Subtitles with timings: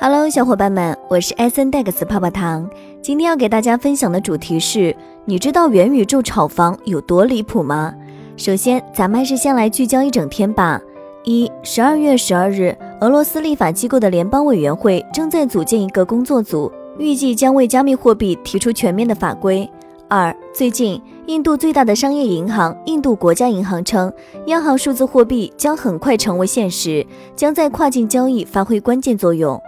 [0.00, 2.70] Hello，小伙伴们，我是艾森戴克斯泡泡糖。
[3.02, 7.92] 今天要给大家分享的主题是：你知道元宇宙炒房有多离谱吗？
[8.36, 10.80] 首先，咱们还是先来聚焦一整天吧。
[11.24, 19.68] 一，十二月十二日，俄罗斯立法机构的联邦委员会正在组建一个工作组，预计将为加密货币提出全面的法规。
[20.06, 24.10] 二，最近，印度最大的商业银行印度国家银行称，
[24.46, 27.06] 央行数字货币将很快成为现实，
[27.36, 29.60] 将在跨境交易发挥关键作用。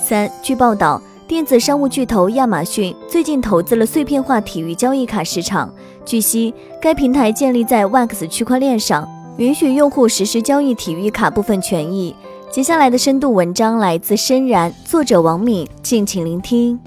[0.00, 5.68] 三，据报道，电子商务巨头亚马逊最近投资了碎片化体育交易卡市场。
[6.04, 9.04] 据悉，该平台建立在 Wax 区块链上，
[9.38, 12.14] 允许用户实时交易体育卡部分权益。
[12.48, 16.78] 接下来的深度文章来自深然，作者王敏，敬请聆听。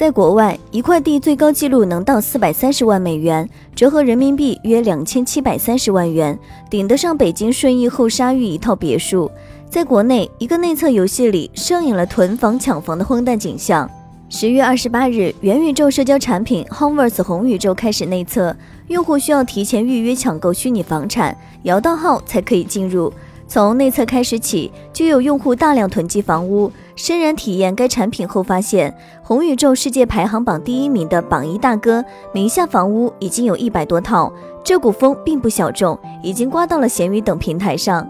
[0.00, 3.46] 在国外，一块地最高纪录能到四百三十万美元，
[3.76, 6.38] 折合人民币约两千七百三十万元，
[6.70, 9.30] 顶得上北京顺义后沙峪一套别墅。
[9.68, 13.86] 在国内，一个内测游戏里上演了囤房抢房的荒诞景象。
[14.30, 18.56] 十月二十八日，元宇宙社交产品 Homeverse 红宇宙开始内测，
[18.88, 23.12] 用户需要提前预约抢购虚拟房产，摇到号才可以进入。
[23.50, 26.70] 从内测开始起，就有用户大量囤积房屋。
[26.94, 38.08] 深然体验该产品后发现，红宇宙世界排行榜第一名的榜一大哥名下房屋已经有一百多套，这股风并不小众，已经刮到了闲鱼等平台上。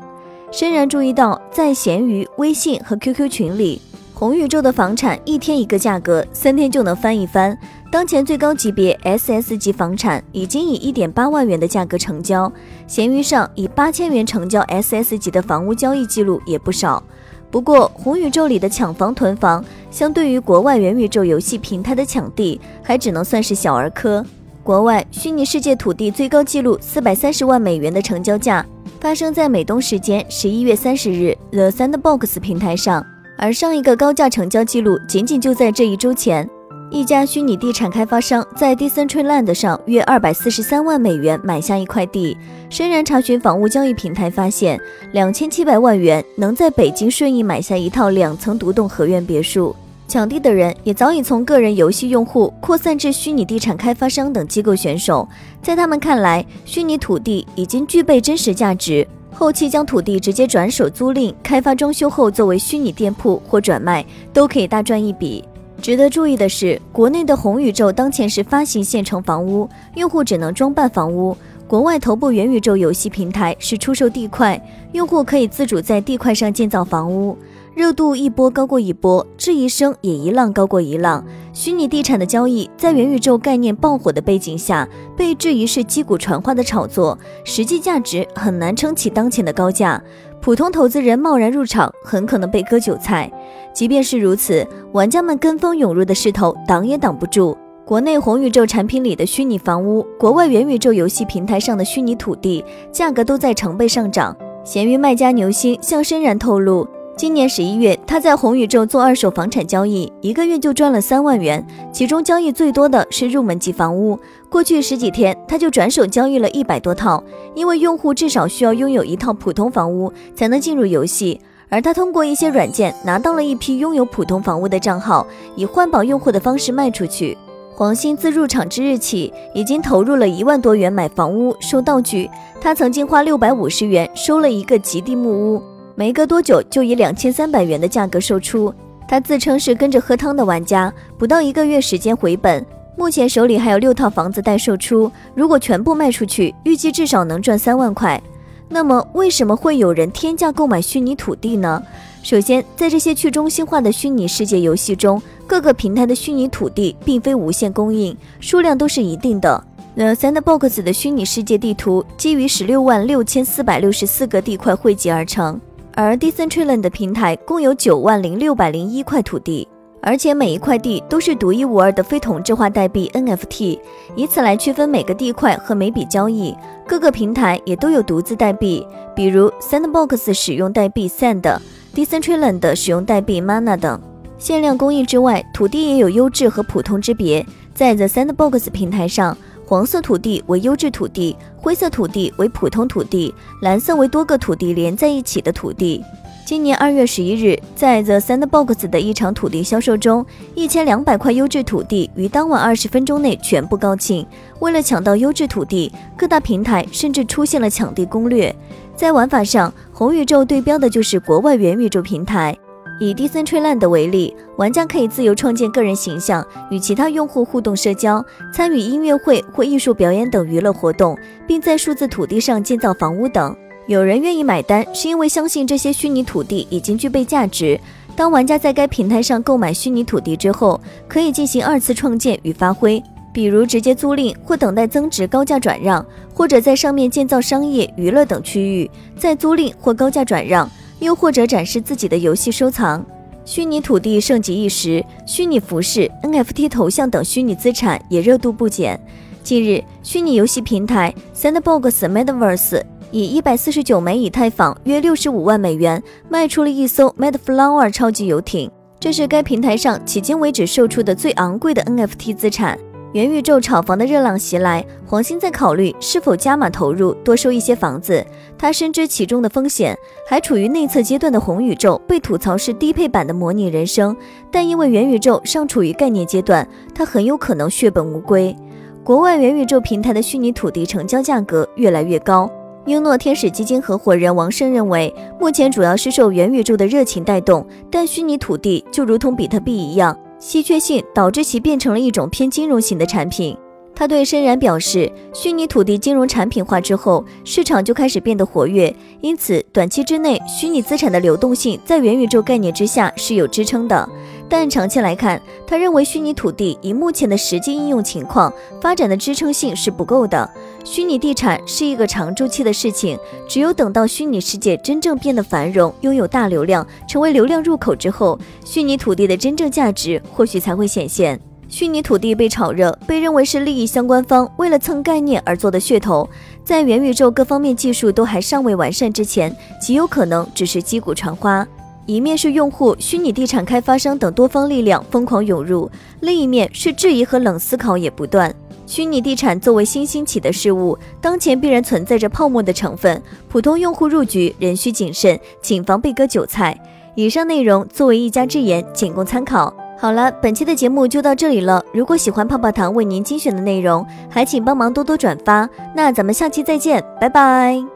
[0.53, 3.81] 深然注意到，在闲鱼、微信和 QQ 群里，
[4.21, 7.57] 红宇宙的房产一天一个价格，三天就能翻一番。
[7.91, 12.53] 当前最高级别 SS 级房产已经以一点八万元的价格成交，
[12.87, 17.03] 闲鱼上以八千元成交 SS 级的房屋交易记录也不少。
[17.51, 24.23] 不过，红宇宙里的抢房囤房，相对于国外元宇宙游戏平台的抢地，还只能算是小儿科。
[24.63, 28.67] 国外虚拟世界土地最高纪录四百三十万美元的成交价。
[29.01, 33.03] 发生在美东时间十一月三十日 The Sandbox 平台上，
[33.43, 36.47] 而上一个高价成交记录仅仅就在这一周前，
[36.91, 42.37] 一家虚拟地产开发商在 Decentraland 上约二百四十三万美元买下一块地。
[42.69, 44.79] 深然查询房屋交易平台发现，
[45.13, 49.75] 两千七百万元能在北京顺义买下一套两层独栋合院别墅。
[50.07, 55.27] 抢地的人也早已从个人游戏用户扩散至虚拟地产开发商等机构选手，
[55.63, 65.45] 在他们看来，虚拟土地已经具备真实价值，后期将土地直接转手租赁、开发装修后作为虚拟店铺或转卖，都可以大赚一笔。
[65.81, 71.35] 值得注意的是，国内的红宇宙当前是发行现成房屋，用户只能装扮房屋；
[71.67, 74.61] 国外头部元宇宙游戏平台是出售地块，
[74.93, 77.35] 用户可以自主在地块上建造房屋。
[77.75, 81.25] 热度一波高过一波，质疑声也一浪高过一浪。
[81.53, 90.03] 虚拟地产的交易在元宇宙概念爆火的背景下，被质疑是击鼓传花的炒作，实际价值很难撑起当前的高价。
[90.41, 93.31] 普通投资人贸然入场，很可能被割韭菜。
[93.73, 97.57] 即便是如此，玩家们跟风涌入的势头挡也挡不住。
[97.85, 104.37] 国内红宇宙产品里的虚拟房屋，国外元宇宙游戏平台上的虚拟土地，价格都在成倍上涨。
[104.65, 106.87] 闲鱼卖家牛星向深然透露。
[107.17, 111.65] 今年十一月，他在红宇宙做二手房产交易，一个月就赚了三万元。
[111.93, 117.23] 其中交易最多的是入门级房屋，过去十几天他就转手交易了一百多套。
[117.55, 121.39] 因为用户至少需要拥有一套普通房屋才能进入游戏，
[121.69, 127.37] 而他通过一些软件拿到了一批拥有普通房屋的账号，以换保用户的方式卖出去。
[127.75, 132.31] 黄鑫自入场之日起，已经投入了一万多元买房屋收道具。
[132.63, 135.63] 他曾经花六百五十元收了一个极地木屋。
[136.01, 138.73] 没隔多久就以两千三百元的价格售出。
[139.07, 142.65] 他自称是跟着喝汤的玩家，不到一个月时间回本。
[142.97, 148.19] 目前手里还有六套房子待售出，如果全部卖出去，预计至少能赚三万块。
[148.67, 151.83] 那么，为什么会有人天价购买虚拟土地呢？
[152.23, 159.63] 首先，在这些去中心化的虚拟世界游戏中，各个平台的虚拟土地并非无限供应，数量都是一定的。
[159.97, 165.61] The Sandbox 的虚拟世界地图基于十六万六千四百六十四个地块汇 集而成。
[166.03, 169.69] 而 Decentraland 的平台共有九万零六百零一块土地，
[170.01, 173.79] 而且每一块地都是独一无二的非同质化代币 NFT，
[174.17, 176.57] 以此来区分每个地块和每笔交易。
[176.87, 184.01] 各个平台也都有独自代币，比如 Sandbox 使用代币 Sand，Decentraland 使用代币 Mana 等。
[184.39, 187.45] 限量供应之外，土地也有优质和普通之别。
[187.75, 189.37] 在 The Sandbox 平台上。
[189.71, 193.33] 黄色土地为优质土地，灰色土地为普通土地，
[193.63, 196.03] 蓝色为多个土地连在一起的土地。
[196.45, 200.27] 今年二月十一日，在 The Sandbox 的一场土地销售中，
[200.57, 204.27] 一千两百块优质土地于当晚二十分钟内全部告罄。
[204.59, 208.53] 为了抢到优质土地，各大平台甚至出现了抢地攻略。
[208.97, 212.59] 在玩法上，红宇宙对标的就是国外元宇宙平台。
[213.01, 221.17] 以 Decentraland 为例，玩家可以自由创建个人形象，与其他用户互动社交，参与音乐会或艺术表演等娱乐活动，
[221.47, 223.57] 并在数字土地上建造房屋等。
[223.87, 227.81] 有人愿意买单，是因为相信这些虚拟土地已经具备价值。
[228.15, 233.03] 当玩家在该平台上购买虚拟土地之后，可以进行二次创建与发挥，
[233.33, 236.05] 比如直接租赁或等待增值高价转让，
[236.35, 240.71] 或者在上面建造商业、娱乐等区域，再租赁或高价转让。
[241.01, 243.05] 又或者展示自己的游戏收藏，
[243.45, 249.01] 虚拟土地盛极一时，虚拟服饰、NFT 头像等虚拟资产也热度不减。
[249.43, 258.71] 近日，虚拟游戏平台 Sandbox Metaverse 以一百四十九枚以太坊（约六十五万美元）卖出了一艘 Metaflower 超级游艇，
[259.01, 262.79] 这是该平台上迄今为止售出的最昂贵的 NFT 资产。
[263.13, 268.25] 元宇宙炒房的热浪袭来，黄兴在考虑是否加码投入，多收一些房子。
[268.57, 269.99] 他深知其中的风险，
[270.29, 274.17] 还处于内测阶段的红宇宙被吐槽是低配版的模拟人生，
[274.49, 278.55] 但因为元宇宙尚处于概念阶段，他很有可能血本无归。
[279.03, 282.49] 国外元宇宙平台的虚拟土地成交价格越来越高。
[282.87, 290.17] 英诺天使基金合伙人王胜认为，目前主要是受元宇宙的热情带动，但虚拟土地就如同比特币一样。
[290.41, 293.57] 稀缺性导致其变成了一种偏金融型的产品。
[293.95, 304.09] 他对深然表示，虚拟土地金融产品化之后，市场就开始变得活跃，因此短期之内，虚拟资产的流动性在元宇宙概念之下是有支撑的。
[304.49, 310.49] 但长期来看，他认为虚拟土地以目前的实际应用情况发展的支撑性是不够的。
[310.83, 321.39] 虚拟地产是一个长周期的事情，只有等到虚拟世界真正变得繁荣，拥有大流量，成为流量入口之后，虚拟土地的真正价值或许才会显现。
[321.69, 326.29] 虚拟土地被炒热，被认为是利益相关方为了蹭概念而做的噱头，
[326.65, 331.67] 在元宇宙各方面技术都还尚未完善之前，极有可能只是击鼓传花。
[332.07, 335.89] 一面是用户、虚拟地产开发商等多方力量疯狂涌入，
[336.21, 338.53] 另一面是质疑和冷思考也不断。
[338.91, 346.77] 虚拟地产作为新兴起的事物，当前必然存在着泡沫的成分，普通用户入局仍需谨慎，谨防被割韭菜。
[347.15, 349.73] 以上内容作为一家之言，仅供参考。
[349.97, 351.81] 好了，本期的节目就到这里了。
[351.95, 355.71] 如果喜欢泡泡糖为您精选的内容，还请帮忙多多转发。
[355.95, 357.91] 那咱们下期再见，拜拜。